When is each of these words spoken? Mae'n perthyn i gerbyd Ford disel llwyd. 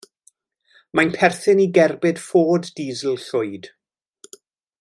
Mae'n 0.99 1.11
perthyn 1.17 1.61
i 1.67 1.67
gerbyd 1.77 2.23
Ford 2.31 2.73
disel 2.81 3.23
llwyd. 3.29 3.73